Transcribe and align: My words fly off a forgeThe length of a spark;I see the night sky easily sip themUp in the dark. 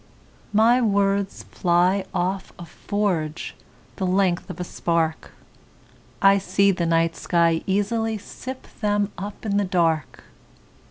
My 0.51 0.81
words 0.81 1.43
fly 1.51 2.05
off 2.11 2.51
a 2.57 2.63
forgeThe 2.63 3.53
length 3.99 4.49
of 4.49 4.59
a 4.59 4.63
spark;I 4.63 6.39
see 6.39 6.71
the 6.71 6.87
night 6.87 7.15
sky 7.15 7.61
easily 7.67 8.17
sip 8.17 8.65
themUp 8.81 9.33
in 9.45 9.57
the 9.57 9.63
dark. 9.63 10.23